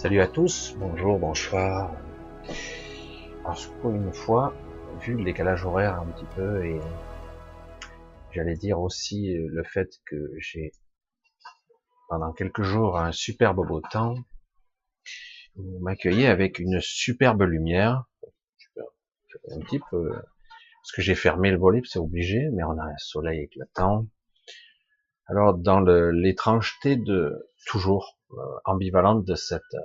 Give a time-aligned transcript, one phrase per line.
[0.00, 1.94] Salut à tous, bonjour, bonsoir.
[3.44, 4.54] Alors pour une fois,
[5.02, 6.80] vu le décalage horaire un petit peu et
[8.32, 10.72] j'allais dire aussi le fait que j'ai
[12.08, 14.14] pendant quelques jours un superbe beau temps,
[15.56, 18.06] vous m'accueillez avec une superbe lumière,
[19.50, 22.96] un petit peu, parce que j'ai fermé le volet, c'est obligé, mais on a un
[22.96, 24.06] soleil éclatant.
[25.26, 28.16] Alors dans l'étrangeté de toujours
[28.64, 29.76] ambivalente de cette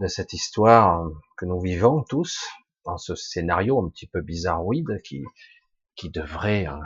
[0.00, 2.44] de cette histoire que nous vivons tous
[2.84, 5.24] dans ce scénario un petit peu bizarroïde qui
[5.96, 6.80] qui devrait, hein,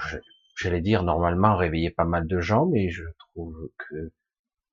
[0.57, 4.13] j'allais dire normalement réveiller pas mal de gens, mais je trouve que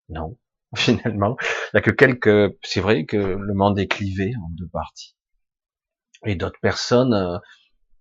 [0.09, 0.37] non,
[0.75, 2.57] finalement, il n'y a que quelques.
[2.63, 5.15] C'est vrai que le monde est clivé en deux parties,
[6.25, 7.37] et d'autres personnes euh,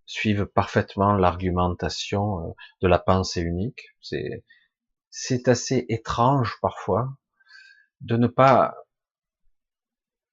[0.06, 3.88] suivent parfaitement l'argumentation euh, de la pensée unique.
[4.00, 4.44] C'est
[5.10, 7.08] c'est assez étrange parfois
[8.04, 8.76] de ne pas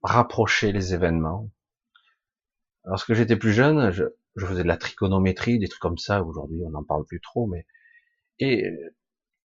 [0.04, 1.50] rapprocher les événements.
[2.86, 4.04] Lorsque j'étais plus jeune, je,
[4.36, 6.24] je, faisais de la trigonométrie, des trucs comme ça.
[6.24, 7.66] Aujourd'hui, on n'en parle plus trop, mais
[8.40, 8.66] et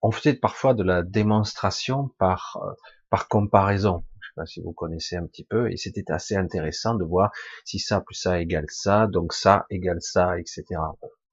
[0.02, 2.72] on faisait parfois de la démonstration par euh,
[3.10, 4.04] par comparaison.
[4.20, 7.30] Je sais pas si vous connaissez un petit peu, et c'était assez intéressant de voir
[7.64, 10.64] si ça plus ça égale ça, donc ça égale ça, etc.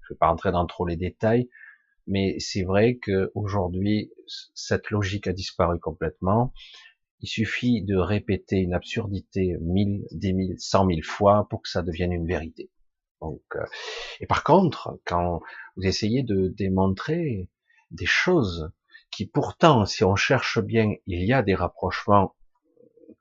[0.02, 1.50] Je vais pas rentrer dans trop les détails,
[2.08, 4.12] mais c'est vrai que aujourd'hui
[4.54, 6.54] cette logique a disparu complètement.
[7.20, 11.82] Il suffit de répéter une absurdité mille, des mille, cent mille fois pour que ça
[11.82, 12.70] devienne une vérité.
[13.22, 13.64] Donc, euh,
[14.20, 15.42] et par contre, quand
[15.78, 17.50] vous essayez de démontrer
[17.92, 18.72] des choses
[19.10, 22.36] qui pourtant, si on cherche bien, il y a des rapprochements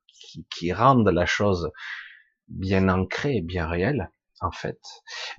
[0.09, 1.71] qui, qui rendent la chose
[2.48, 4.10] bien ancrée, bien réelle,
[4.41, 4.81] en fait.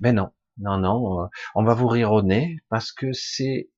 [0.00, 3.70] Mais non, non, non, euh, on va vous rire au nez parce que c'est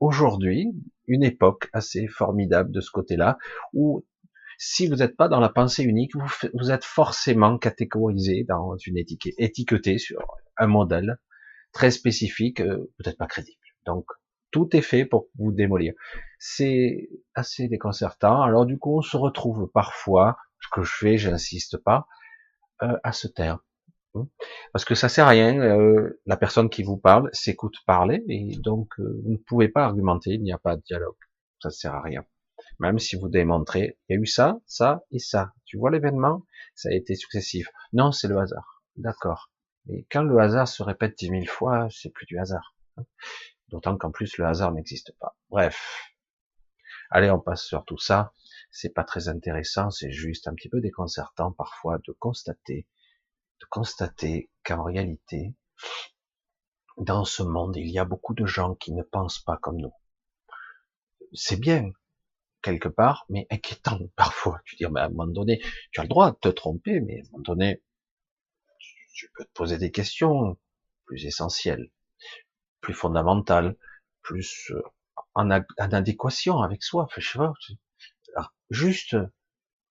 [0.00, 0.72] aujourd'hui
[1.06, 3.38] une époque assez formidable de ce côté-là
[3.72, 4.04] où
[4.58, 6.12] si vous n'êtes pas dans la pensée unique,
[6.54, 10.18] vous, êtes forcément catégorisé dans une étiquette, étiqueté sur
[10.56, 11.18] un modèle
[11.72, 13.60] très spécifique, euh, peut-être pas crédible.
[13.84, 14.06] Donc,
[14.50, 15.92] tout est fait pour vous démolir.
[16.38, 18.42] C'est assez déconcertant.
[18.42, 22.06] Alors, du coup, on se retrouve parfois, ce que je fais, j'insiste pas,
[22.82, 23.58] euh, à se taire.
[24.72, 28.56] Parce que ça sert à rien, euh, la personne qui vous parle s'écoute parler, et
[28.58, 31.16] donc vous ne pouvez pas argumenter, il n'y a pas de dialogue.
[31.60, 32.24] Ça sert à rien.
[32.78, 35.52] Même si vous démontrez, il y a eu ça, ça et ça.
[35.64, 36.44] Tu vois l'événement
[36.74, 37.68] Ça a été successif.
[37.92, 38.82] Non, c'est le hasard.
[38.96, 39.50] D'accord.
[39.86, 42.74] Mais quand le hasard se répète dix mille fois, c'est plus du hasard.
[43.68, 45.36] D'autant qu'en plus, le hasard n'existe pas.
[45.48, 46.12] Bref.
[47.10, 48.32] Allez, on passe sur tout ça.
[48.70, 52.86] C'est pas très intéressant, c'est juste un petit peu déconcertant parfois de constater,
[53.60, 55.54] de constater qu'en réalité,
[56.96, 59.92] dans ce monde, il y a beaucoup de gens qui ne pensent pas comme nous.
[61.32, 61.90] C'est bien,
[62.62, 64.60] quelque part, mais inquiétant parfois.
[64.64, 65.60] Tu dis, mais à un moment donné,
[65.92, 67.82] tu as le droit de te tromper, mais à un moment donné,
[69.14, 70.58] tu peux te poser des questions
[71.06, 71.90] plus essentielles,
[72.80, 73.76] plus fondamentales,
[74.22, 74.82] plus euh,
[75.34, 77.06] en, adéquation avec soi.
[77.16, 77.40] je
[78.70, 79.16] juste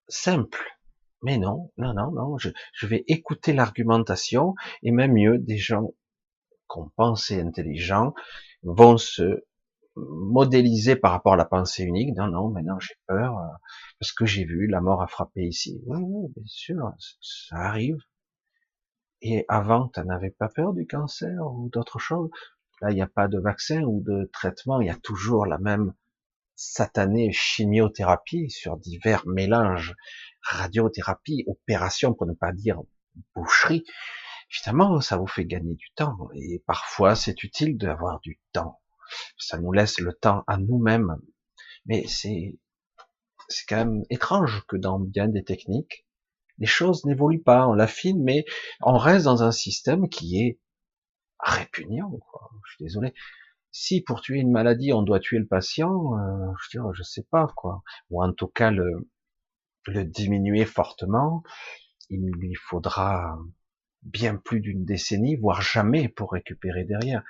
[0.07, 0.77] simple.
[1.25, 5.92] Mais non, non, non, non, je, je vais écouter l'argumentation, et même mieux, des gens
[6.68, 8.13] qu'on pensait intelligents
[8.62, 9.44] vont se
[9.95, 12.16] modélisé par rapport à la pensée unique.
[12.16, 13.48] Non, non, maintenant j'ai peur euh,
[14.00, 15.81] parce que j'ai vu la mort a frappé ici.
[15.88, 17.98] Oui, oui, bien sûr, ça arrive.
[19.22, 22.30] Et avant, tu n'avais pas peur du cancer ou d'autre chose.
[22.81, 24.80] Là, il n'y a pas de vaccin ou de traitement.
[24.81, 25.94] Il y a toujours la même
[26.55, 29.95] satanée chimiothérapie sur divers mélanges,
[30.41, 32.81] radiothérapie, opération pour ne pas dire
[33.35, 33.83] boucherie.
[34.51, 36.29] Évidemment, ça vous fait gagner du temps.
[36.35, 38.79] Et parfois, c'est utile d'avoir du temps
[39.37, 41.17] ça nous laisse le temps à nous-mêmes.
[41.85, 42.57] Mais c'est,
[43.47, 46.05] c'est quand même étrange que dans bien des techniques,
[46.57, 48.45] les choses n'évoluent pas, on l'affine, mais
[48.81, 50.59] on reste dans un système qui est
[51.39, 52.11] répugnant.
[52.65, 53.13] Je suis désolé.
[53.77, 57.51] Si pour tuer une maladie, on doit tuer le patient, euh, je, je sais pas,
[57.57, 57.83] quoi.
[58.10, 59.10] Ou en tout cas le,
[59.88, 61.44] le diminuer fortement,
[62.10, 63.38] il lui faudra
[64.01, 67.22] bien plus d'une décennie, voire jamais pour récupérer derrière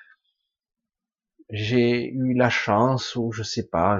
[1.49, 3.99] j'ai eu la chance, ou je sais pas,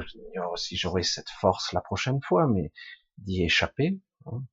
[0.56, 2.72] si j'aurai cette force la prochaine fois, mais
[3.18, 4.00] d'y échapper.
[4.26, 4.44] Hein.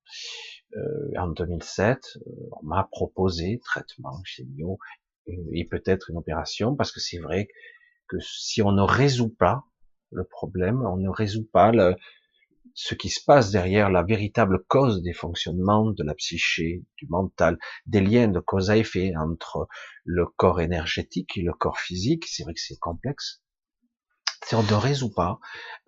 [0.77, 4.79] Euh, en 2007, euh, on m'a proposé traitement chimio
[5.27, 7.49] et peut-être une opération, parce que c'est vrai
[8.12, 9.64] que si on ne résout pas
[10.11, 11.97] le problème, on ne résout pas le,
[12.75, 17.59] ce qui se passe derrière la véritable cause des fonctionnements de la psyché, du mental,
[17.87, 19.67] des liens de cause à effet entre
[20.05, 22.26] le corps énergétique et le corps physique.
[22.26, 23.43] C'est vrai que c'est complexe.
[24.44, 25.38] Si on ne résout pas,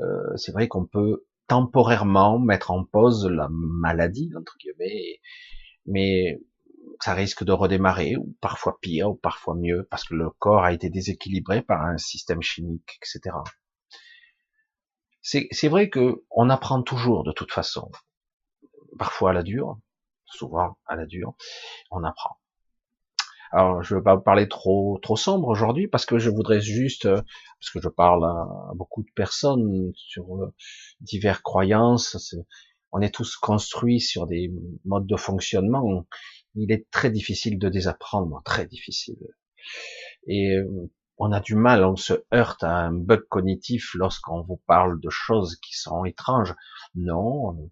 [0.00, 5.20] euh, c'est vrai qu'on peut temporairement mettre en pause la maladie, entre guillemets,
[5.84, 6.40] mais
[7.00, 10.72] ça risque de redémarrer, ou parfois pire, ou parfois mieux, parce que le corps a
[10.72, 13.36] été déséquilibré par un système chimique, etc.
[15.22, 17.90] C'est vrai que on apprend toujours de toute façon,
[18.98, 19.78] parfois à la dure,
[20.26, 21.34] souvent à la dure,
[21.90, 22.36] on apprend.
[23.52, 27.08] Alors, je ne veux pas parler trop trop sombre aujourd'hui parce que je voudrais juste,
[27.08, 30.52] parce que je parle à, beaucoup de personnes sur euh,
[31.00, 32.34] diverses croyances.
[32.92, 34.52] on est tous construits sur des
[34.84, 36.04] modes de fonctionnement
[36.54, 39.18] il est très difficile de désapprendre, très difficile.
[40.26, 44.60] Et euh, on a du mal, on se heurte à un bug cognitif lorsqu'on vous
[44.66, 46.54] parle de choses qui sont étranges.
[46.94, 47.70] Non,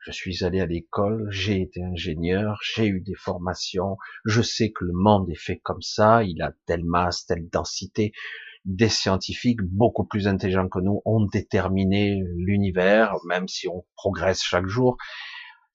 [0.00, 4.84] je suis allé à l'école, j'ai été ingénieur, j'ai eu des formations, je sais que
[4.84, 8.12] le monde est fait comme ça, il a telle masse, telle densité.
[8.64, 14.66] Des scientifiques beaucoup plus intelligents que nous ont déterminé l'univers, même si on progresse chaque
[14.66, 14.96] jour.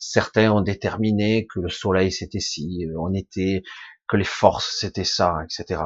[0.06, 3.64] Certains ont déterminé que le soleil c'était ci, on était,
[4.08, 5.82] que les forces c'était ça, etc.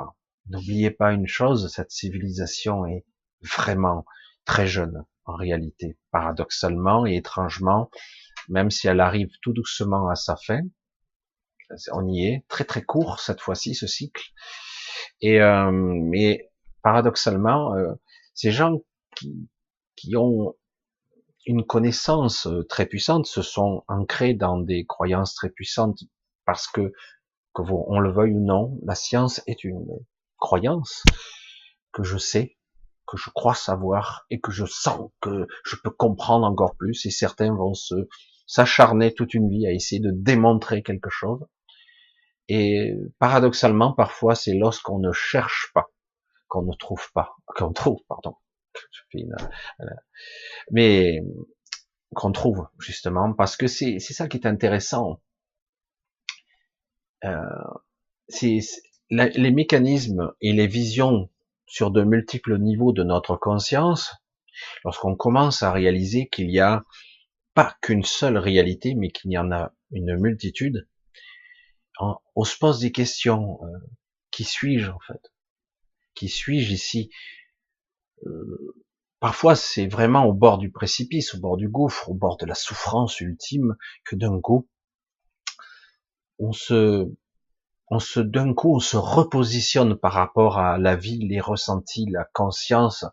[0.50, 3.06] N'oubliez pas une chose, cette civilisation est
[3.42, 4.06] vraiment
[4.46, 7.92] très jeune en réalité, paradoxalement et étrangement,
[8.50, 10.62] même si elle arrive tout doucement à sa fin,
[11.92, 14.24] on y est, très très court cette fois-ci ce cycle.
[15.22, 16.50] Et euh, mais
[16.82, 17.94] paradoxalement, euh,
[18.34, 18.80] ces gens
[19.16, 19.48] qui,
[19.96, 20.56] qui ont
[21.48, 26.00] une connaissance euh, très puissante, se sont ancrés dans des croyances très puissantes
[26.46, 26.92] parce que,
[27.56, 29.88] que on le veuille ou non, la science est une
[30.38, 31.04] croyance
[31.94, 32.58] que je sais,
[33.08, 37.12] que je crois savoir et que je sens que je peux comprendre encore plus et
[37.12, 37.96] certains vont se
[38.46, 41.46] s'acharner toute une vie à essayer de démontrer quelque chose.
[42.50, 45.88] Et paradoxalement, parfois, c'est lorsqu'on ne cherche pas
[46.48, 48.36] qu'on ne trouve pas, qu'on trouve, pardon,
[50.72, 51.22] mais
[52.16, 55.22] qu'on trouve justement, parce que c'est ça qui est intéressant.
[57.26, 57.40] Euh,
[58.28, 58.60] c'est
[59.10, 61.30] les mécanismes et les visions
[61.66, 64.14] sur de multiples niveaux de notre conscience,
[64.84, 66.84] lorsqu'on commence à réaliser qu'il y a
[67.54, 70.88] pas qu'une seule réalité, mais qu'il y en a une multitude,
[72.00, 73.60] on, se pose des questions.
[73.64, 73.78] Euh,
[74.32, 75.32] qui suis-je en fait?
[76.14, 77.10] Qui suis-je ici?
[79.20, 82.56] Parfois c'est vraiment au bord du précipice, au bord du gouffre, au bord de la
[82.56, 84.68] souffrance ultime, que d'un coup,
[86.40, 87.08] on se,
[87.90, 92.26] on se, d'un coup, on se repositionne par rapport à la vie, les ressentis, la
[92.34, 93.06] conscience,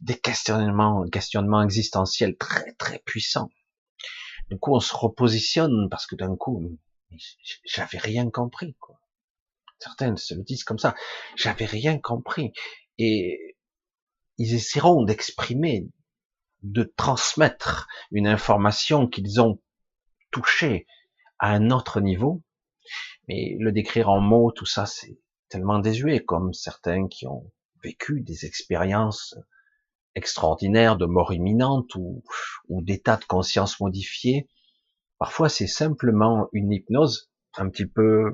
[0.00, 3.50] des questionnements, questionnements existentiels très, très puissants.
[4.50, 6.76] Du coup, on se repositionne parce que d'un coup,
[7.64, 8.98] j'avais rien compris, quoi.
[9.78, 10.94] Certains se le disent comme ça.
[11.36, 12.52] J'avais rien compris.
[12.98, 13.51] Et
[14.38, 15.88] ils essaieront d'exprimer,
[16.62, 19.60] de transmettre une information qu'ils ont
[20.30, 20.86] touchée
[21.38, 22.42] à un autre niveau,
[23.28, 27.50] mais le décrire en mots, tout ça, c'est tellement désuet, comme certains qui ont
[27.82, 29.36] vécu des expériences
[30.14, 32.22] extraordinaires de mort imminente ou,
[32.68, 34.48] ou d'état de conscience modifié.
[35.18, 38.32] Parfois, c'est simplement une hypnose un petit peu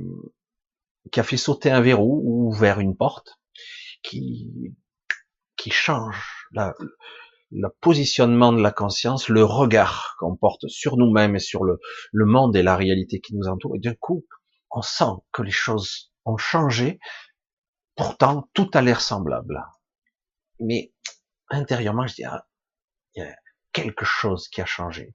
[1.11, 3.39] qui a fait sauter un verrou ou ouvert une porte,
[4.03, 4.75] qui
[5.59, 6.75] qui change la,
[7.51, 11.79] le positionnement de la conscience, le regard qu'on porte sur nous-mêmes et sur le,
[12.13, 13.77] le monde et la réalité qui nous entoure.
[13.77, 14.25] Et d'un coup,
[14.71, 16.99] on sent que les choses ont changé.
[17.97, 19.63] Pourtant, tout a l'air semblable.
[20.61, 20.93] Mais
[21.51, 22.39] intérieurement, je dirais,
[23.15, 23.35] il y a
[23.73, 25.15] quelque chose qui a changé.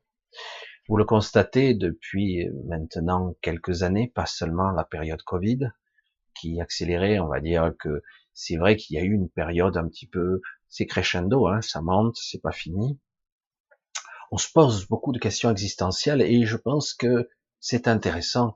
[0.90, 5.72] Vous le constatez depuis maintenant quelques années, pas seulement la période Covid,
[6.36, 8.02] qui accélérait, on va dire que
[8.34, 11.82] c'est vrai qu'il y a eu une période un petit peu, c'est crescendo, hein, ça
[11.82, 13.00] monte, c'est pas fini.
[14.32, 18.56] On se pose beaucoup de questions existentielles et je pense que c'est intéressant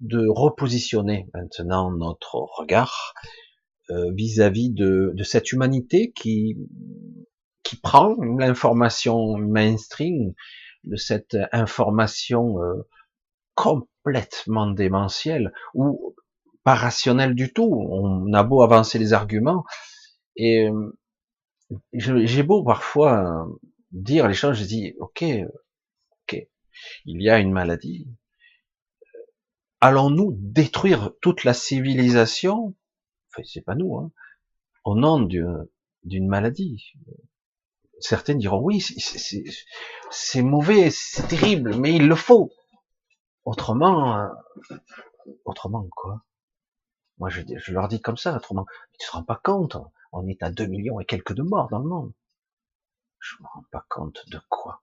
[0.00, 3.14] de repositionner maintenant notre regard
[3.90, 6.56] euh, vis-à-vis de, de, cette humanité qui
[7.68, 10.32] qui prend l'information mainstream,
[10.84, 12.88] de cette information euh,
[13.54, 16.14] complètement démentielle, ou
[16.64, 17.70] pas rationnel du tout.
[17.90, 19.64] On a beau avancer les arguments
[20.36, 20.98] et euh,
[21.92, 23.46] j'ai beau parfois
[23.92, 25.24] dire les choses, je dis ok,
[26.22, 26.48] ok,
[27.04, 28.08] il y a une maladie.
[29.80, 32.74] Allons-nous détruire toute la civilisation?
[33.30, 34.10] Enfin, c'est pas nous, hein,
[34.84, 36.94] au nom d'une maladie.
[38.00, 38.80] Certains diront oui,
[40.10, 42.50] c'est mauvais, c'est terrible, mais il le faut.
[43.44, 44.28] Autrement, euh,
[45.44, 46.24] autrement quoi?
[47.18, 49.76] Moi, je, je, leur dis comme ça, autrement, tu te rends pas compte,
[50.12, 52.12] on est à 2 millions et quelques de morts dans le monde.
[53.20, 54.82] Je me rends pas compte de quoi.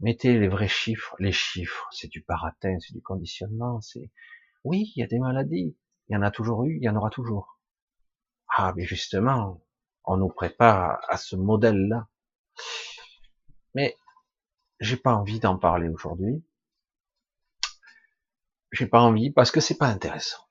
[0.00, 1.14] Mettez les vrais chiffres.
[1.18, 3.80] Les chiffres, c'est du baratin, c'est du conditionnement.
[3.80, 4.10] C'est
[4.64, 5.76] oui, il y a des maladies.
[6.08, 7.58] Il y en a toujours eu, il y en aura toujours.
[8.48, 9.62] Ah, mais justement,
[10.04, 12.08] on nous prépare à ce modèle-là.
[13.74, 13.96] Mais
[14.80, 16.44] j'ai pas envie d'en parler aujourd'hui.
[18.72, 20.48] J'ai pas envie parce que c'est pas intéressant.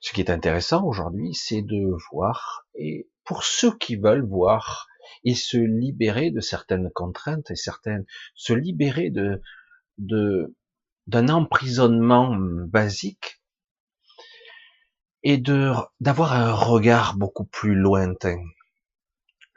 [0.00, 4.86] Ce qui est intéressant aujourd'hui, c'est de voir, et pour ceux qui veulent voir
[5.24, 9.42] et se libérer de certaines contraintes et certaines, se libérer de,
[9.98, 10.56] de,
[11.06, 13.42] d'un emprisonnement basique
[15.22, 15.36] et
[16.00, 18.42] d'avoir un regard beaucoup plus lointain.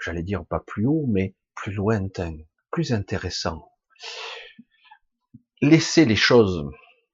[0.04, 2.36] J'allais dire pas plus haut, mais plus lointain,
[2.70, 3.72] plus intéressant.
[5.62, 6.70] Laisser les choses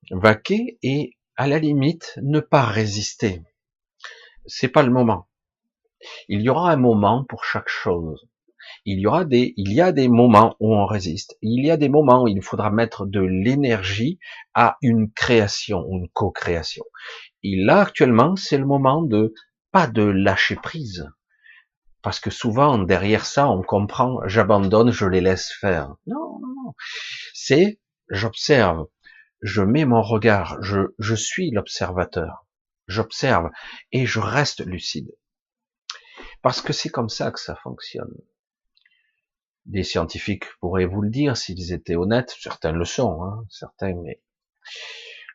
[0.09, 3.41] vaquer et à la limite, ne pas résister.
[4.46, 5.29] C'est pas le moment.
[6.27, 8.27] Il y aura un moment pour chaque chose.
[8.84, 11.38] Il y aura des, il y a des moments où on résiste.
[11.41, 14.19] Il y a des moments où il faudra mettre de l'énergie
[14.53, 16.84] à une création, une co-création.
[17.43, 19.34] Et là, actuellement, c'est le moment de,
[19.72, 21.10] pas de lâcher prise.
[22.01, 25.96] Parce que souvent, derrière ça, on comprend, j'abandonne, je les laisse faire.
[26.05, 26.74] Non, non, non.
[27.34, 27.79] C'est,
[28.10, 28.88] j'observe,
[29.41, 32.46] je mets mon regard, je, je suis l'observateur,
[32.88, 33.50] j'observe
[33.91, 35.15] et je reste lucide.
[36.41, 38.15] Parce que c'est comme ça que ça fonctionne.
[39.65, 44.22] Des scientifiques pourraient vous le dire s'ils étaient honnêtes, certains le sont, hein, certains, mais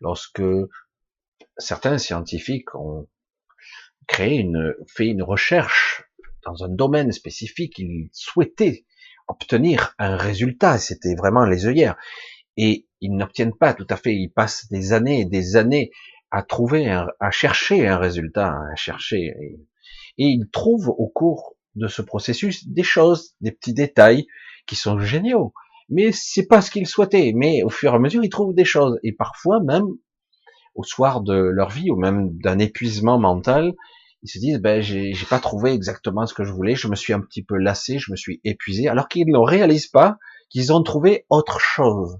[0.01, 0.43] lorsque
[1.57, 3.09] certains scientifiques ont
[4.07, 6.05] créé une, fait une recherche
[6.45, 8.85] dans un domaine spécifique, ils souhaitaient
[9.29, 11.97] obtenir un résultat, c'était vraiment les œillères
[12.57, 15.91] et ils n'obtiennent pas tout à fait, ils passent des années et des années
[16.31, 19.61] à trouver, à chercher un résultat, à chercher, et,
[20.17, 24.27] ils trouvent au cours de ce processus des choses, des petits détails
[24.67, 25.53] qui sont géniaux.
[25.89, 27.33] Mais c'est pas ce qu'ils souhaitaient.
[27.35, 28.99] Mais au fur et à mesure, ils trouvent des choses.
[29.03, 29.87] Et parfois, même
[30.75, 33.75] au soir de leur vie, ou même d'un épuisement mental,
[34.23, 37.13] ils se disent, ben, j'ai pas trouvé exactement ce que je voulais, je me suis
[37.13, 40.17] un petit peu lassé, je me suis épuisé, alors qu'ils ne réalisent pas
[40.49, 42.19] qu'ils ont trouvé autre chose.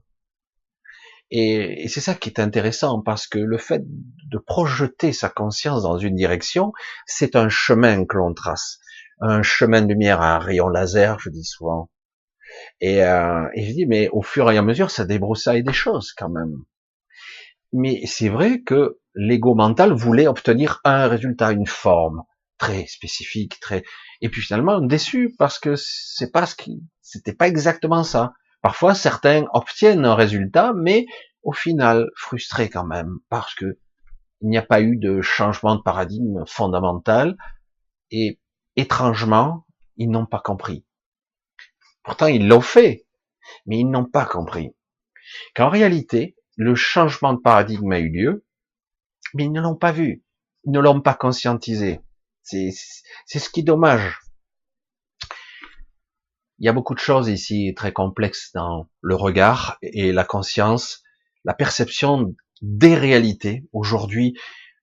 [1.37, 5.99] Et, c'est ça qui est intéressant parce que le fait de projeter sa conscience dans
[5.99, 6.73] une direction,
[7.07, 8.79] c'est un chemin que l'on trace,
[9.21, 11.91] un chemin de lumière à un rayon laser, je dis souvent.
[12.81, 16.13] Et, euh, et je dis, mais au fur et à mesure, ça débroussaille des choses
[16.13, 16.55] quand même.
[17.73, 22.23] Mais c'est vrai que l'ego mental voulait obtenir un résultat, une forme
[22.59, 23.83] très spécifique, très.
[24.21, 28.35] Et puis finalement, déçu parce que c'est pas ce qui, c'était pas exactement ça.
[28.65, 31.05] Parfois, certains obtiennent un résultat, mais
[31.43, 33.79] au final, frustrés quand même, parce que
[34.41, 37.37] il n'y a pas eu de changement de paradigme fondamental,
[38.11, 38.41] et
[38.77, 39.67] étrangement,
[39.99, 40.87] ils n'ont pas compris.
[42.05, 43.07] Pourtant, ils l'ont fait,
[43.67, 44.75] mais ils n'ont pas compris.
[45.55, 48.47] Qu'en réalité, le changement de paradigme a eu lieu,
[49.35, 50.25] mais ils ne l'ont pas vu.
[50.65, 52.01] Ils ne l'ont pas conscientisé.
[52.41, 54.23] C'est ce qui est dommage.
[56.65, 61.03] Il y a beaucoup de choses ici très complexes dans le regard et la conscience,
[61.45, 63.67] la perception des réalités.
[63.75, 64.33] Aujourd'hui,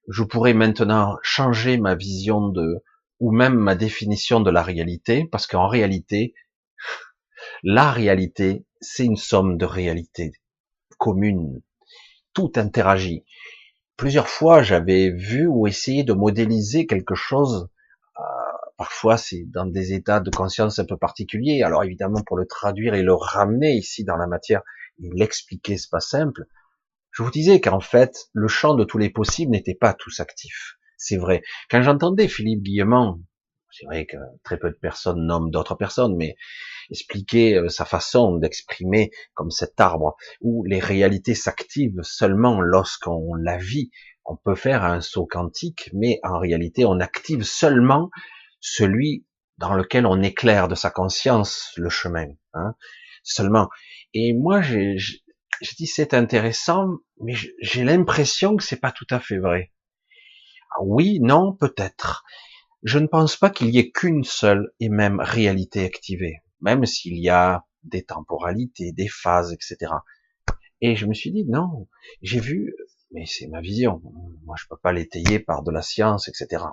[0.07, 2.83] je pourrais maintenant changer ma vision de,
[3.19, 6.35] ou même ma définition de la réalité, parce qu'en réalité,
[7.63, 10.33] la réalité, c'est une somme de réalités
[10.99, 11.63] communes.
[12.35, 13.25] Tout interagit.
[13.97, 17.69] Plusieurs fois, j'avais vu ou essayé de modéliser quelque chose
[18.81, 21.61] Parfois, c'est dans des états de conscience un peu particuliers.
[21.61, 24.63] Alors évidemment, pour le traduire et le ramener ici dans la matière
[24.97, 26.45] et l'expliquer, c'est pas simple.
[27.11, 30.77] Je vous disais qu'en fait, le champ de tous les possibles n'était pas tous actifs.
[30.97, 31.43] C'est vrai.
[31.69, 33.21] Quand j'entendais Philippe Guillemont,
[33.69, 36.35] c'est vrai que très peu de personnes nomment d'autres personnes, mais
[36.89, 43.57] expliquer euh, sa façon d'exprimer comme cet arbre où les réalités s'activent seulement lorsqu'on la
[43.57, 43.91] vit.
[44.25, 48.09] On peut faire un saut quantique, mais en réalité, on active seulement
[48.61, 49.25] celui
[49.57, 52.27] dans lequel on éclaire de sa conscience le chemin.
[52.53, 52.75] Hein,
[53.23, 53.69] seulement.
[54.13, 54.97] Et moi, j'ai
[55.77, 59.73] dit c'est intéressant, mais j'ai l'impression que c'est pas tout à fait vrai.
[60.71, 62.23] Ah oui, non, peut-être.
[62.83, 67.17] Je ne pense pas qu'il y ait qu'une seule et même réalité activée, même s'il
[67.19, 69.93] y a des temporalités, des phases, etc.
[70.81, 71.87] Et je me suis dit non,
[72.21, 72.73] j'ai vu,
[73.11, 74.01] mais c'est ma vision.
[74.45, 76.63] Moi, je peux pas l'étayer par de la science, etc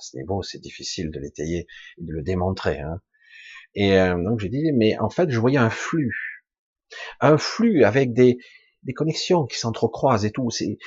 [0.00, 1.66] à ce niveau, c'est difficile de l'étayer
[1.98, 2.80] et de le démontrer.
[2.80, 3.00] Hein.
[3.74, 6.42] Et euh, donc j'ai dit, mais en fait, je voyais un flux,
[7.20, 8.38] un flux avec des,
[8.82, 10.50] des connexions qui s'entrecroisent et tout.
[10.50, 10.78] C'est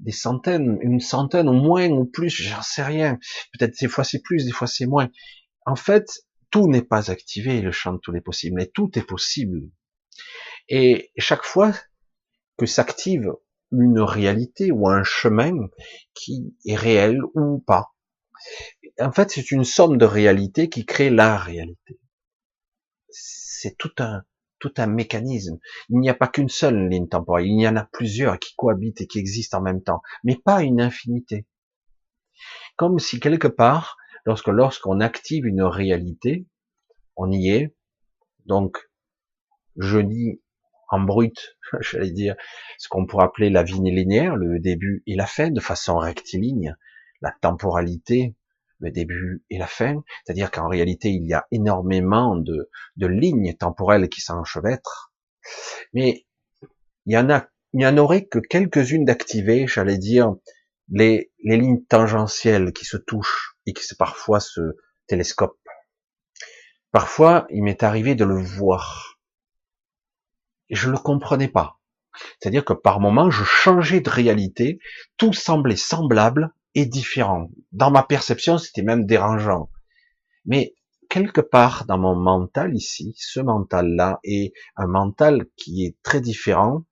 [0.00, 3.18] des centaines, une centaine au moins ou plus, j'en sais rien.
[3.52, 5.08] Peut-être des fois c'est plus, des fois c'est moins.
[5.64, 6.06] En fait,
[6.50, 9.70] tout n'est pas activé, le champ de tous les possibles, mais tout est possible.
[10.68, 11.72] Et chaque fois
[12.56, 13.32] que s'active
[13.70, 15.68] une réalité ou un chemin
[16.14, 17.92] qui est réel ou pas,
[19.00, 21.98] en fait, c'est une somme de réalités qui crée la réalité.
[23.10, 24.22] C'est tout un,
[24.58, 25.58] tout un mécanisme.
[25.88, 29.00] Il n'y a pas qu'une seule ligne temporelle, il y en a plusieurs qui cohabitent
[29.00, 31.46] et qui existent en même temps, mais pas une infinité.
[32.76, 36.46] Comme si quelque part, lorsque lorsqu'on active une réalité,
[37.16, 37.74] on y est.
[38.46, 38.78] Donc,
[39.76, 40.40] je dis
[40.88, 42.36] en brut, j'allais dire,
[42.78, 46.76] ce qu'on pourrait appeler la vie linéaire, le début et la fin, de façon rectiligne,
[47.20, 48.34] la temporalité,
[48.78, 53.54] le début et la fin, c'est-à-dire qu'en réalité, il y a énormément de, de lignes
[53.54, 55.12] temporelles qui s'enchevêtrent,
[55.92, 56.26] mais
[57.06, 60.34] il y en a, il n'y en aurait que quelques-unes d'activées, j'allais dire,
[60.90, 64.76] les, les lignes tangentielles qui se touchent et qui parfois se
[65.06, 65.58] télescopent.
[66.90, 69.18] Parfois, il m'est arrivé de le voir.
[70.70, 71.78] Et je le comprenais pas.
[72.40, 74.78] C'est-à-dire que par moments, je changeais de réalité,
[75.16, 76.52] tout semblait semblable,
[76.86, 77.50] différent.
[77.72, 79.70] Dans ma perception, c'était même dérangeant.
[80.44, 80.74] Mais
[81.08, 86.84] quelque part dans mon mental ici, ce mental-là est un mental qui est très différent.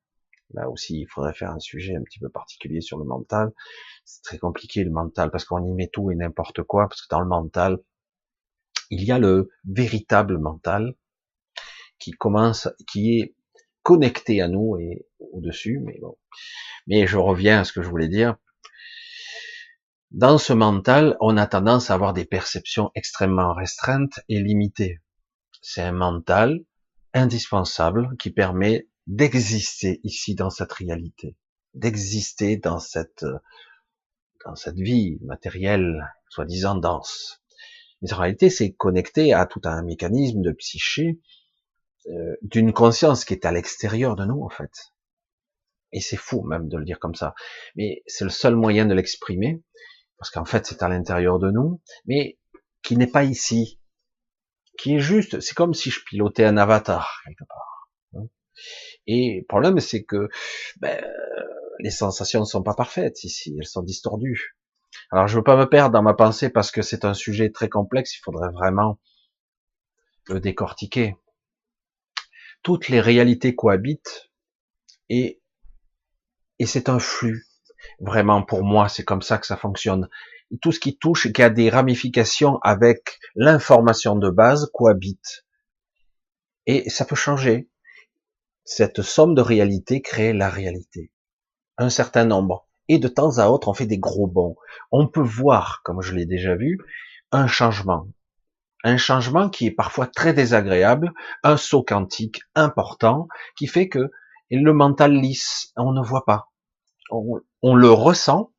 [0.54, 3.52] Là aussi, il faudrait faire un sujet un petit peu particulier sur le mental.
[4.04, 7.08] C'est très compliqué le mental parce qu'on y met tout et n'importe quoi, parce que
[7.10, 7.78] dans le mental,
[8.90, 10.94] il y a le véritable mental
[11.98, 13.34] qui commence, qui est
[13.82, 16.16] connecté à nous et au-dessus, mais bon.
[16.86, 18.36] Mais je reviens à ce que je voulais dire.
[20.16, 25.02] Dans ce mental, on a tendance à avoir des perceptions extrêmement restreintes et limitées.
[25.60, 26.64] C'est un mental
[27.12, 31.36] indispensable qui permet d'exister ici dans cette réalité,
[31.74, 33.26] d'exister dans cette
[34.46, 37.42] dans cette vie matérielle, soi-disant dense.
[38.00, 41.20] Mais en réalité, c'est connecté à tout un mécanisme de psyché,
[42.06, 44.94] euh, d'une conscience qui est à l'extérieur de nous, en fait.
[45.92, 47.34] Et c'est fou même de le dire comme ça.
[47.74, 49.62] Mais c'est le seul moyen de l'exprimer
[50.18, 52.38] parce qu'en fait c'est à l'intérieur de nous, mais
[52.82, 53.80] qui n'est pas ici,
[54.78, 57.90] qui est juste, c'est comme si je pilotais un avatar quelque part.
[58.14, 58.26] Hein.
[59.06, 60.28] Et le problème c'est que
[60.80, 61.04] ben,
[61.80, 64.56] les sensations ne sont pas parfaites ici, elles sont distordues.
[65.10, 67.68] Alors je veux pas me perdre dans ma pensée parce que c'est un sujet très
[67.68, 68.98] complexe, il faudrait vraiment
[70.28, 71.16] le décortiquer.
[72.62, 74.30] Toutes les réalités cohabitent
[75.08, 75.40] et,
[76.58, 77.46] et c'est un flux.
[78.00, 80.08] Vraiment, pour moi, c'est comme ça que ça fonctionne.
[80.62, 85.44] tout ce qui touche et qui a des ramifications avec l'information de base cohabite.
[86.66, 87.68] Et ça peut changer.
[88.64, 91.12] Cette somme de réalité crée la réalité.
[91.78, 92.68] Un certain nombre.
[92.88, 94.56] Et de temps à autre, on fait des gros bons.
[94.92, 96.78] On peut voir, comme je l'ai déjà vu,
[97.32, 98.06] un changement.
[98.84, 104.10] Un changement qui est parfois très désagréable, un saut quantique important, qui fait que
[104.50, 106.50] le mental lisse, on ne voit pas
[107.10, 108.50] on, le ressent,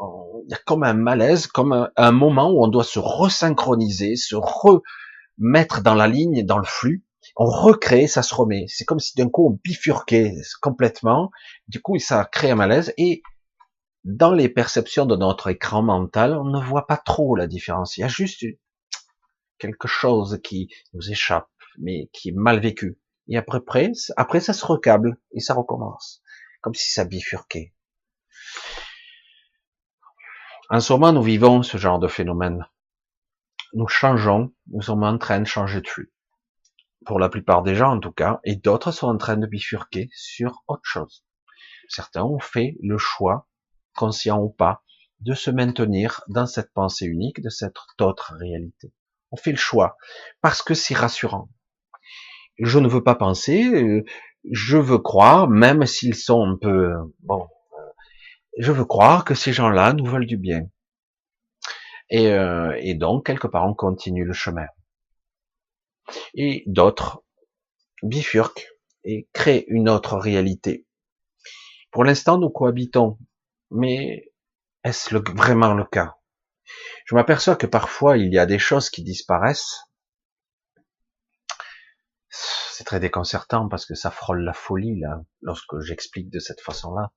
[0.00, 4.36] il y a comme un malaise, comme un, moment où on doit se resynchroniser, se
[4.36, 7.04] remettre dans la ligne, dans le flux,
[7.36, 8.66] on recrée, ça se remet.
[8.68, 11.30] C'est comme si d'un coup on bifurquait complètement,
[11.68, 13.22] du coup ça crée un malaise, et
[14.04, 17.96] dans les perceptions de notre écran mental, on ne voit pas trop la différence.
[17.96, 18.44] Il y a juste
[19.58, 22.98] quelque chose qui nous échappe, mais qui est mal vécu.
[23.28, 26.22] Et après, après ça se recable et ça recommence,
[26.60, 27.73] comme si ça bifurquait.
[30.70, 32.66] En ce moment, nous vivons ce genre de phénomène.
[33.74, 36.12] Nous changeons, nous sommes en train de changer de flux.
[37.04, 40.08] Pour la plupart des gens, en tout cas, et d'autres sont en train de bifurquer
[40.14, 41.24] sur autre chose.
[41.88, 43.48] Certains ont fait le choix,
[43.94, 44.82] conscient ou pas,
[45.20, 48.92] de se maintenir dans cette pensée unique de cette autre réalité.
[49.30, 49.96] On fait le choix
[50.40, 51.50] parce que c'est rassurant.
[52.58, 54.04] Je ne veux pas penser, euh,
[54.50, 57.48] je veux croire, même s'ils sont un peu, bon,
[58.58, 60.68] je veux croire que ces gens-là nous veulent du bien.
[62.10, 64.66] Et, euh, et donc, quelque part, on continue le chemin.
[66.34, 67.24] Et d'autres
[68.02, 68.68] bifurquent
[69.04, 70.86] et créent une autre réalité.
[71.90, 73.18] Pour l'instant, nous cohabitons.
[73.70, 74.32] Mais
[74.82, 76.16] est-ce vraiment le cas?
[77.06, 79.80] Je m'aperçois que parfois, il y a des choses qui disparaissent.
[82.28, 87.12] C'est très déconcertant parce que ça frôle la folie, là, lorsque j'explique de cette façon-là.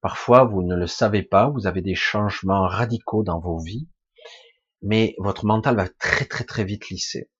[0.00, 3.88] Parfois, vous ne le savez pas, vous avez des changements radicaux dans vos vies,
[4.82, 7.30] mais votre mental va très très très vite lisser.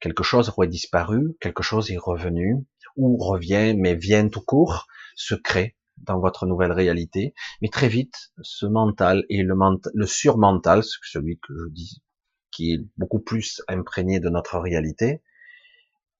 [0.00, 4.86] Quelque chose aurait disparu, quelque chose est revenu, ou revient, mais vient tout court,
[5.16, 7.34] se crée dans votre nouvelle réalité.
[7.62, 12.02] Mais très vite, ce mental et le, mental, le surmental, celui que je dis,
[12.50, 15.22] qui est beaucoup plus imprégné de notre réalité,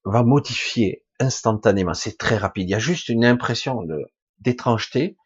[0.05, 1.95] va modifier instantanément.
[1.95, 2.69] C'est très rapide.
[2.69, 3.83] Il y a juste une impression
[4.41, 5.17] d'étrangeté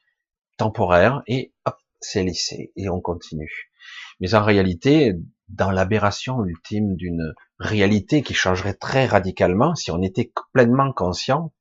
[0.59, 3.73] temporaire et hop, c'est lissé et on continue.
[4.21, 5.14] Mais en réalité,
[5.49, 11.53] dans l'aberration ultime d'une réalité qui changerait très radicalement, si on était pleinement conscient,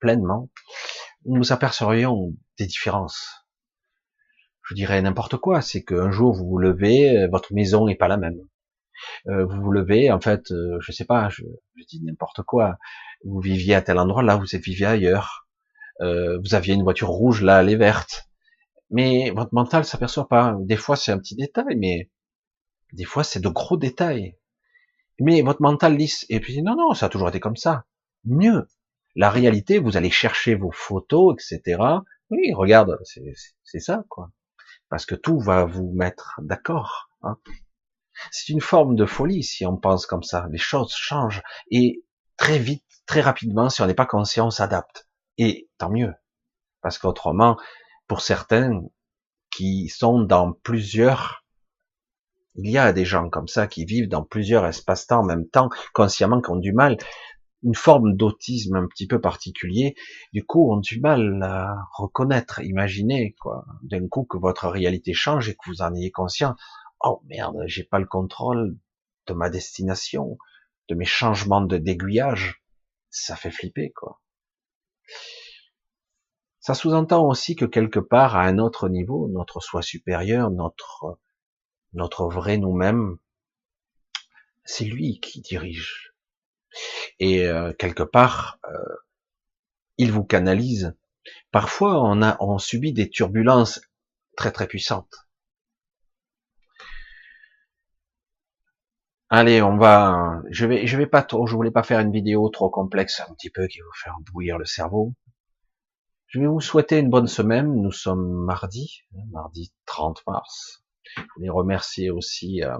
[0.00, 0.50] pleinement,
[1.24, 3.46] nous apercerions des différences.
[4.64, 8.16] Je dirais n'importe quoi, c'est qu'un jour vous vous levez, votre maison n'est pas la
[8.16, 8.40] même.
[9.28, 11.42] Euh, vous vous levez, en fait, euh, je sais pas, je,
[11.88, 12.78] dis n'importe quoi.
[13.24, 15.48] Vous viviez à tel endroit, là vous viviez ailleurs.
[16.02, 18.28] Vous aviez une voiture rouge, là elle est verte.
[18.90, 20.56] Mais votre mental s'aperçoit pas.
[20.60, 22.10] Des fois c'est un petit détail, mais
[22.92, 24.36] des fois c'est de gros détails.
[25.20, 27.84] Mais votre mental lisse et puis non non, ça a toujours été comme ça.
[28.24, 28.68] Mieux,
[29.14, 31.80] la réalité, vous allez chercher vos photos, etc.
[32.30, 32.98] Oui, regarde,
[33.62, 34.30] c'est ça, quoi.
[34.88, 37.10] Parce que tout va vous mettre d'accord.
[37.22, 37.36] Hein.
[38.30, 40.46] C'est une forme de folie si on pense comme ça.
[40.50, 42.04] Les choses changent et
[42.36, 45.08] très vite, très rapidement, si on n'est pas conscient, on s'adapte.
[45.38, 46.14] Et tant mieux.
[46.82, 47.56] Parce qu'autrement,
[48.06, 48.82] pour certains
[49.50, 51.44] qui sont dans plusieurs,
[52.54, 55.70] il y a des gens comme ça qui vivent dans plusieurs espaces-temps en même temps,
[55.94, 56.98] consciemment, qui ont du mal
[57.62, 59.94] une forme d'autisme un petit peu particulier,
[60.32, 65.48] du coup, ont du mal à reconnaître, imaginer, quoi, d'un coup que votre réalité change
[65.48, 66.56] et que vous en ayez conscient.
[67.00, 68.76] Oh merde, j'ai pas le contrôle
[69.26, 70.38] de ma destination,
[70.88, 72.62] de mes changements de d'aiguillage.
[73.10, 74.21] Ça fait flipper, quoi.
[76.60, 81.18] Ça sous-entend aussi que quelque part, à un autre niveau, notre soi supérieur, notre,
[81.92, 83.18] notre vrai nous-mêmes,
[84.64, 86.12] c'est lui qui dirige
[87.18, 88.96] et euh, quelque part, euh,
[89.98, 90.96] il vous canalise.
[91.50, 93.80] Parfois, on a, on subit des turbulences
[94.36, 95.14] très très puissantes.
[99.34, 102.50] Allez, on va, je vais, je vais pas trop, je voulais pas faire une vidéo
[102.50, 105.14] trop complexe, un petit peu qui va vous faire bouillir le cerveau.
[106.26, 107.80] Je vais vous souhaiter une bonne semaine.
[107.80, 110.84] Nous sommes mardi, hein, mardi 30 mars.
[111.16, 112.76] Je voulais remercier aussi euh,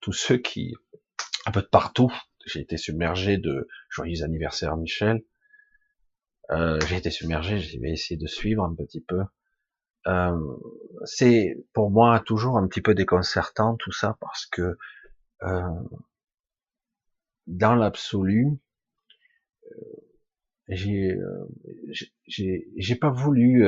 [0.00, 0.74] tous ceux qui,
[1.46, 2.12] un peu de partout,
[2.44, 5.22] j'ai été submergé de joyeux anniversaire Michel.
[6.50, 9.20] Euh, j'ai été submergé, je vais essayer de suivre un petit peu.
[10.08, 10.56] Euh,
[11.04, 14.76] c'est pour moi toujours un petit peu déconcertant tout ça parce que
[17.46, 18.58] dans l'absolu,
[20.68, 21.16] j'ai
[22.26, 23.64] j'ai pas voulu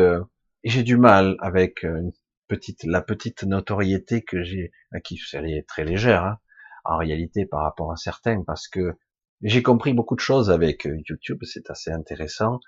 [0.65, 2.13] j'ai du mal avec une
[2.49, 4.73] petite la petite notoriété que j'ai
[5.05, 6.39] qui elle est très légère hein,
[6.85, 8.97] en réalité par rapport à certains, parce que
[9.43, 12.61] j'ai compris beaucoup de choses avec euh, YouTube, c'est assez intéressant.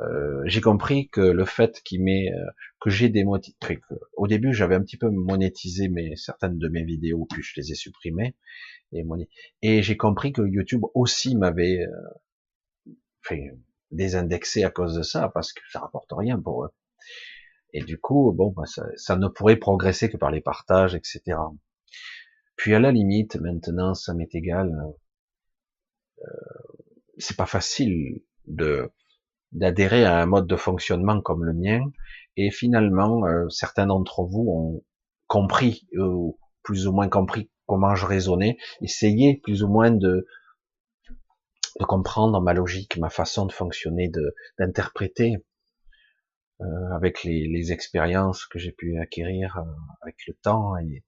[0.00, 3.24] Euh, j'ai compris que le fait qu'il met euh, que j'ai des
[4.16, 7.72] au début j'avais un petit peu monétisé mes certaines de mes vidéos puis je les
[7.72, 8.36] ai supprimées
[8.92, 9.02] et,
[9.62, 13.52] et j'ai compris que YouTube aussi m'avait euh, fait
[13.90, 16.70] désindexé à cause de ça parce que ça rapporte rien pour eux
[17.72, 21.38] et du coup bon bah, ça, ça ne pourrait progresser que par les partages etc
[22.56, 24.74] puis à la limite, maintenant, ça m'est égal.
[26.18, 26.30] Euh,
[27.18, 28.90] c'est pas facile de
[29.56, 31.80] d'adhérer à un mode de fonctionnement comme le mien.
[32.36, 34.84] Et finalement, euh, certains d'entre vous ont
[35.26, 40.26] compris, ou plus ou moins compris comment je raisonnais, essayez plus ou moins de
[41.78, 45.44] de comprendre ma logique, ma façon de fonctionner, de d'interpréter
[46.62, 46.64] euh,
[46.94, 49.64] avec les, les expériences que j'ai pu acquérir euh,
[50.02, 51.04] avec le temps et,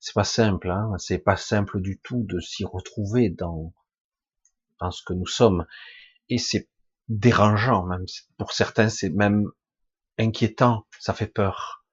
[0.00, 3.72] c'est pas simple, hein c'est pas simple du tout de s'y retrouver dans,
[4.80, 5.66] dans ce que nous sommes.
[6.28, 6.68] Et c'est
[7.08, 8.04] dérangeant, même
[8.38, 9.46] pour certains, c'est même
[10.18, 11.84] inquiétant, ça fait peur.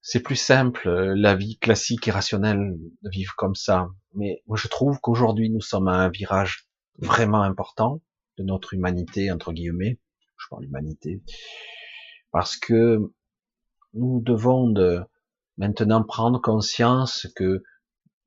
[0.00, 3.88] C'est plus simple, euh, la vie classique et rationnelle, de vivre comme ça.
[4.14, 6.66] Mais moi, je trouve qu'aujourd'hui, nous sommes à un virage
[6.98, 8.00] vraiment important
[8.38, 10.00] de notre humanité, entre guillemets.
[10.38, 11.22] Je parle d'humanité.
[12.30, 13.00] Parce que
[13.92, 15.02] nous devons de,
[15.58, 17.62] maintenant prendre conscience que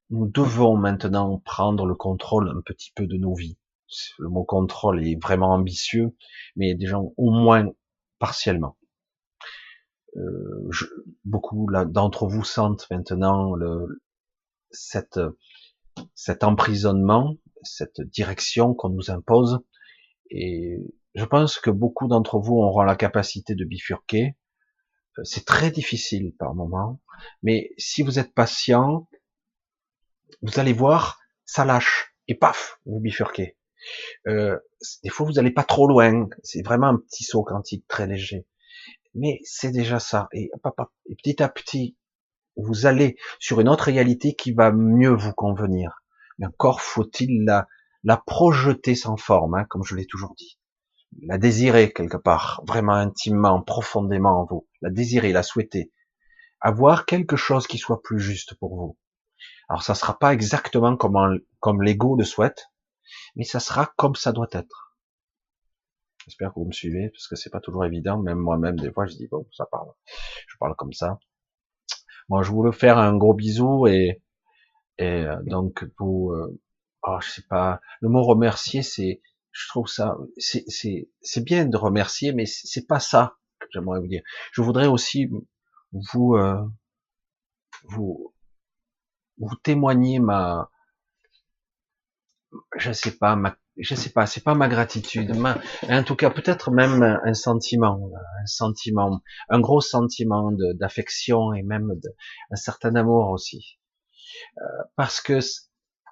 [0.09, 3.57] nous devons maintenant prendre le contrôle un petit peu de nos vies.
[4.19, 6.15] Le mot contrôle est vraiment ambitieux,
[6.55, 7.67] mais déjà au moins
[8.19, 8.77] partiellement.
[10.17, 10.85] Euh, je,
[11.23, 14.01] beaucoup d'entre vous sentent maintenant le,
[14.69, 15.19] cette,
[16.15, 19.59] cet emprisonnement, cette direction qu'on nous impose,
[20.29, 20.79] et
[21.15, 24.37] je pense que beaucoup d'entre vous auront la capacité de bifurquer,
[25.17, 27.01] euh, c'est très difficile par moment,
[27.43, 29.07] mais si vous êtes patient,
[30.41, 33.57] vous allez voir, ça lâche et paf, vous bifurquez.
[34.27, 34.57] Euh,
[35.03, 36.27] des fois, vous n'allez pas trop loin.
[36.43, 38.45] C'est vraiment un petit saut quantique très léger,
[39.15, 40.27] mais c'est déjà ça.
[40.33, 40.51] Et,
[41.09, 41.97] et petit à petit,
[42.55, 46.03] vous allez sur une autre réalité qui va mieux vous convenir.
[46.37, 47.67] Mais encore faut-il la,
[48.03, 50.57] la projeter sans forme, hein, comme je l'ai toujours dit.
[51.23, 54.67] La désirer quelque part, vraiment intimement, profondément en vous.
[54.81, 55.91] La désirer, la souhaiter.
[56.61, 58.97] Avoir quelque chose qui soit plus juste pour vous.
[59.67, 62.70] Alors ça sera pas exactement comme, comme l'ego le souhaite,
[63.35, 64.91] mais ça sera comme ça doit être.
[66.25, 69.05] J'espère que vous me suivez, parce que c'est pas toujours évident, même moi-même, des fois,
[69.07, 69.89] je dis, bon, ça parle.
[70.47, 71.19] Je parle comme ça.
[72.29, 74.21] Moi, je voulais faire un gros bisou et,
[74.99, 76.61] et euh, donc, vous, euh,
[77.03, 79.21] oh, je sais pas, le mot remercier, c'est,
[79.51, 84.21] je trouve ça, c'est bien de remercier, mais c'est pas ça que j'aimerais vous dire.
[84.53, 85.29] Je voudrais aussi
[85.91, 86.63] vous, euh,
[87.85, 88.33] vous,
[89.37, 90.69] vous témoigner ma,
[92.77, 95.31] je sais pas, ma, je sais pas, c'est pas ma gratitude,
[95.89, 98.11] en tout cas peut-être même un sentiment,
[98.41, 102.09] un sentiment, un gros sentiment d'affection et même de,
[102.51, 103.79] un certain amour aussi,
[104.57, 105.39] euh, parce que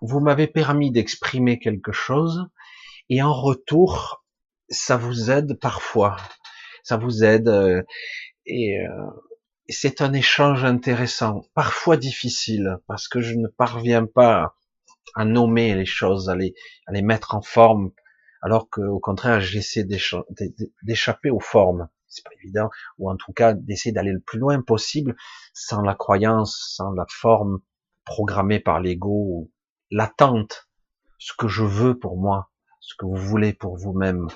[0.01, 2.47] vous m'avez permis d'exprimer quelque chose
[3.09, 4.23] et en retour,
[4.69, 6.17] ça vous aide parfois,
[6.83, 7.83] ça vous aide euh,
[8.45, 9.09] et euh,
[9.67, 14.55] c'est un échange intéressant, parfois difficile parce que je ne parviens pas
[15.15, 16.53] à nommer les choses, à les,
[16.87, 17.91] à les mettre en forme,
[18.41, 19.85] alors qu'au contraire, j'essaie
[20.81, 21.89] d'échapper aux formes.
[22.07, 25.15] C'est pas évident, ou en tout cas d'essayer d'aller le plus loin possible
[25.53, 27.59] sans la croyance, sans la forme
[28.05, 29.51] programmée par l'ego,
[29.91, 30.67] l'attente,
[31.19, 34.27] ce que je veux pour moi, ce que vous voulez pour vous-même.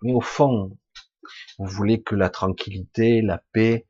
[0.00, 0.78] Mais au fond,
[1.58, 3.86] vous voulez que la tranquillité, la paix,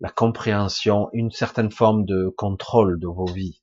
[0.00, 3.61] la compréhension, une certaine forme de contrôle de vos vies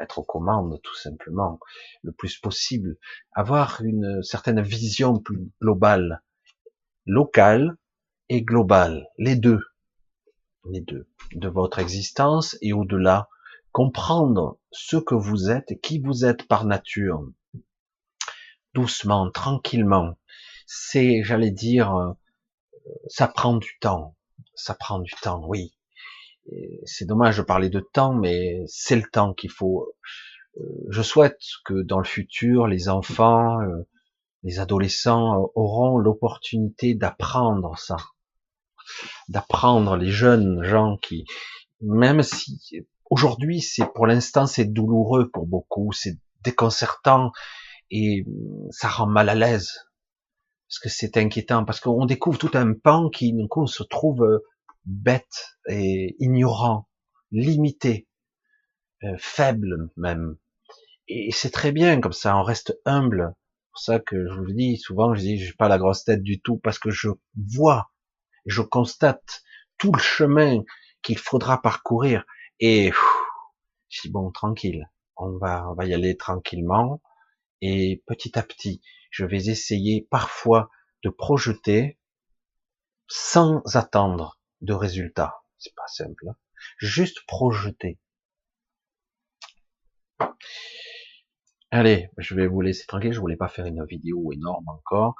[0.00, 1.58] être aux commandes tout simplement,
[2.02, 2.96] le plus possible,
[3.32, 6.22] avoir une certaine vision plus globale,
[7.06, 7.76] locale
[8.28, 9.60] et globale, les deux,
[10.70, 13.28] les deux, de votre existence et au-delà,
[13.72, 17.26] comprendre ce que vous êtes et qui vous êtes par nature,
[18.74, 20.18] doucement, tranquillement.
[20.66, 22.12] C'est, j'allais dire, euh,
[23.08, 24.16] ça prend du temps,
[24.54, 25.77] ça prend du temps, oui
[26.84, 29.86] c'est dommage de parler de temps, mais c'est le temps qu'il faut.
[30.56, 33.86] Euh, je souhaite que dans le futur, les enfants, euh,
[34.42, 37.96] les adolescents euh, auront l'opportunité d'apprendre ça,
[39.28, 41.24] d'apprendre les jeunes gens qui,
[41.80, 47.32] même si aujourd'hui c'est pour l'instant c'est douloureux pour beaucoup, c'est déconcertant
[47.90, 48.24] et
[48.70, 49.72] ça rend mal à l'aise
[50.68, 54.42] parce que c'est inquiétant parce qu'on découvre tout un pan qui d'un coup se trouve
[54.88, 56.88] bête et ignorant,
[57.30, 58.08] limité,
[59.04, 60.38] euh, faible même.
[61.06, 63.34] Et c'est très bien comme ça, on reste humble.
[63.36, 66.04] C'est pour ça que je vous le dis souvent, je dis, j'ai pas la grosse
[66.04, 67.90] tête du tout parce que je vois,
[68.46, 69.42] je constate
[69.76, 70.62] tout le chemin
[71.02, 72.24] qu'il faudra parcourir
[72.58, 72.90] et
[73.88, 77.00] je dis bon, tranquille, on va, on va y aller tranquillement
[77.60, 80.70] et petit à petit, je vais essayer parfois
[81.02, 81.98] de projeter
[83.06, 85.34] sans attendre de résultats.
[85.58, 86.28] C'est pas simple.
[86.28, 86.36] Hein.
[86.78, 87.98] Juste projeter.
[91.70, 93.12] Allez, je vais vous laisser tranquille.
[93.12, 95.16] Je voulais pas faire une vidéo énorme encore.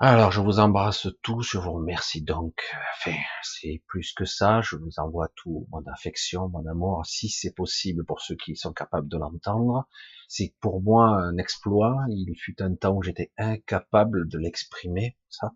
[0.00, 1.42] Alors, je vous embrasse tous.
[1.42, 2.54] Je vous remercie donc.
[2.96, 4.60] Enfin, c'est plus que ça.
[4.60, 8.72] Je vous envoie tout mon affection, mon amour, si c'est possible pour ceux qui sont
[8.72, 9.88] capables de l'entendre.
[10.28, 11.96] C'est pour moi un exploit.
[12.10, 15.52] Il fut un temps où j'étais incapable de l'exprimer, ça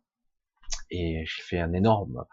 [0.92, 2.24] et j'ai fait un énorme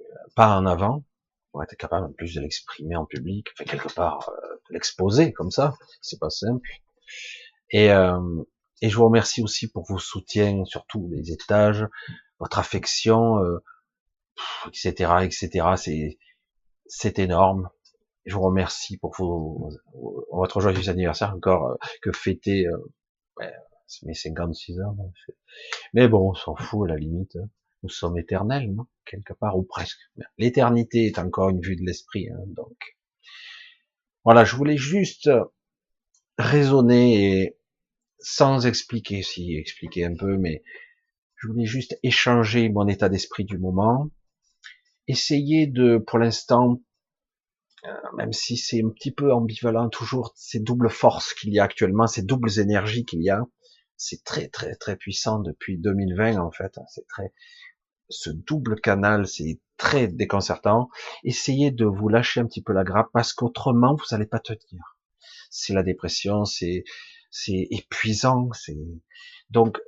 [0.00, 1.04] euh, pas en avant
[1.52, 5.50] pour être capable en plus de l'exprimer en public, enfin quelque part euh, l'exposer comme
[5.50, 6.68] ça, c'est pas simple.
[7.70, 8.42] Et, euh,
[8.82, 11.86] et je vous remercie aussi pour vos soutiens sur tous les étages,
[12.38, 13.62] votre affection, euh,
[14.68, 15.66] etc., etc.
[15.76, 16.18] C'est
[16.86, 17.68] c'est énorme.
[18.26, 19.70] Je vous remercie pour vos,
[20.32, 22.92] votre joyeux anniversaire encore euh, que fêter euh,
[23.38, 23.52] ouais,
[24.02, 24.96] mes 56 ans.
[25.94, 27.36] Mais bon, on s'en fout à la limite.
[27.36, 27.48] Hein
[27.86, 30.00] nous sommes éternels, quelque part ou presque.
[30.38, 32.76] L'éternité est encore une vue de l'esprit, hein, donc
[34.24, 34.44] voilà.
[34.44, 35.30] Je voulais juste
[36.36, 37.58] raisonner et
[38.18, 40.64] sans expliquer, si expliquer un peu, mais
[41.36, 44.10] je voulais juste échanger mon état d'esprit du moment,
[45.06, 46.82] essayer de, pour l'instant,
[47.84, 51.64] euh, même si c'est un petit peu ambivalent toujours, ces doubles forces qu'il y a
[51.64, 53.46] actuellement, ces doubles énergies qu'il y a,
[53.96, 56.78] c'est très très très puissant depuis 2020 en fait.
[56.88, 57.32] C'est très,
[58.08, 60.88] ce double canal, c'est très déconcertant.
[61.24, 64.98] Essayez de vous lâcher un petit peu la grappe parce qu'autrement, vous n'allez pas tenir.
[65.50, 66.84] C'est la dépression, c'est,
[67.30, 68.76] c'est épuisant, c'est,
[69.50, 69.78] donc,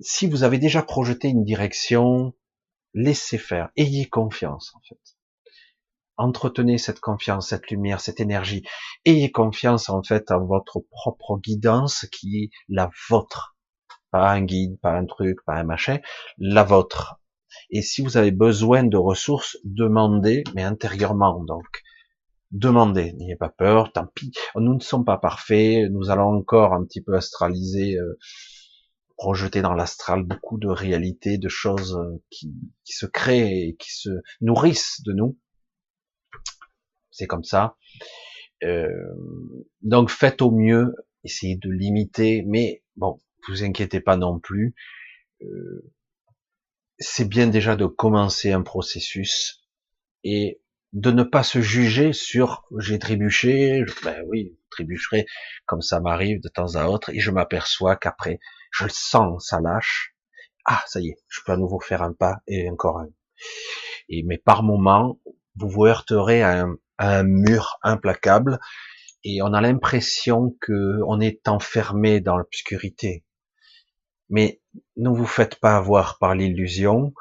[0.00, 2.34] si vous avez déjà projeté une direction,
[2.94, 4.98] laissez faire, ayez confiance, en fait.
[6.16, 8.62] entretenez cette confiance, cette lumière, cette énergie.
[9.04, 13.56] Ayez confiance en fait en votre propre guidance qui est la vôtre.
[14.10, 15.98] Pas un guide, pas un truc, pas un machin,
[16.38, 17.20] la vôtre.
[17.70, 21.82] Et si vous avez besoin de ressources, demandez, mais intérieurement donc.
[22.50, 24.32] Demandez, n'ayez pas peur, tant pis.
[24.56, 28.18] Nous ne sommes pas parfaits, nous allons encore un petit peu astraliser, euh,
[29.16, 32.52] projeter dans l'astral beaucoup de réalités, de choses euh, qui,
[32.84, 35.36] qui se créent et qui se nourrissent de nous
[37.20, 37.76] c'est comme ça.
[38.64, 38.88] Euh,
[39.82, 44.74] donc faites au mieux, essayez de limiter, mais bon, vous inquiétez pas non plus.
[45.42, 45.92] Euh,
[46.98, 49.62] c'est bien déjà de commencer un processus
[50.22, 50.60] et
[50.92, 55.24] de ne pas se juger sur j'ai trébuché, ben oui, trébucherai
[55.66, 58.38] comme ça m'arrive de temps à autre et je m'aperçois qu'après
[58.70, 60.14] je le sens, ça lâche.
[60.66, 63.08] Ah, ça y est, je peux à nouveau faire un pas et encore un.
[64.08, 65.18] Et mais par moment,
[65.54, 68.58] vous vous heurterez à un, un mur implacable
[69.24, 73.24] et on a l'impression que on est enfermé dans l'obscurité.
[74.30, 74.62] Mais
[74.96, 77.12] ne vous faites pas avoir par l'illusion,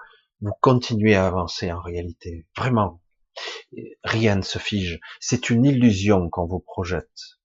[0.42, 2.48] vous continuez à avancer en réalité.
[2.56, 3.02] Vraiment.
[4.04, 5.00] Rien ne se fige.
[5.20, 7.40] C'est une illusion qu'on vous projette.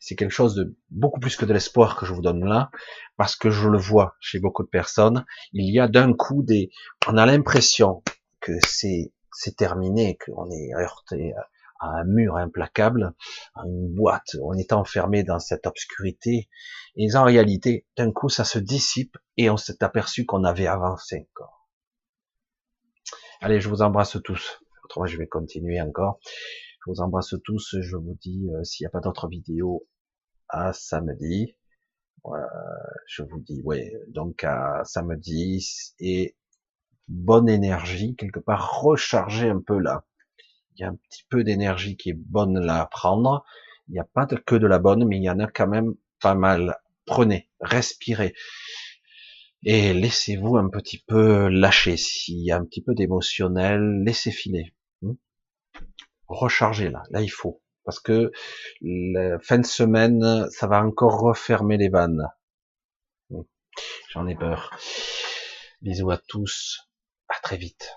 [0.00, 2.70] C'est quelque chose de beaucoup plus que de l'espoir que je vous donne là,
[3.16, 5.24] parce que je le vois chez beaucoup de personnes.
[5.52, 6.70] Il y a d'un coup des,
[7.06, 8.02] on a l'impression
[8.40, 11.32] que c'est c'est terminé, qu'on est heurté
[11.78, 13.14] à un mur implacable,
[13.54, 16.48] à une boîte, on est enfermé dans cette obscurité,
[16.96, 21.28] et en réalité, d'un coup, ça se dissipe, et on s'est aperçu qu'on avait avancé
[21.30, 21.68] encore.
[23.40, 24.60] Allez, je vous embrasse tous.
[24.84, 26.18] Autrement, je vais continuer encore.
[26.24, 27.76] Je vous embrasse tous.
[27.80, 29.86] Je vous dis, euh, s'il n'y a pas d'autres vidéos,
[30.48, 31.56] à samedi.
[33.06, 36.36] je vous dis, ouais, donc à samedi et
[37.06, 40.04] bonne énergie, quelque part recharger un peu là.
[40.78, 43.44] Il y a un petit peu d'énergie qui est bonne là à prendre.
[43.88, 45.94] Il n'y a pas que de la bonne, mais il y en a quand même
[46.20, 46.78] pas mal.
[47.04, 48.34] Prenez, respirez.
[49.64, 51.96] Et laissez-vous un petit peu lâcher.
[51.96, 54.72] S'il y a un petit peu d'émotionnel, laissez filer.
[55.02, 55.14] Hmm?
[56.28, 57.02] Rechargez là.
[57.10, 57.60] Là, il faut.
[57.84, 58.30] Parce que
[58.80, 62.28] la fin de semaine, ça va encore refermer les vannes.
[63.30, 63.42] Hmm.
[64.10, 64.70] J'en ai peur.
[65.82, 66.88] Bisous à tous.
[67.28, 67.90] À très vite.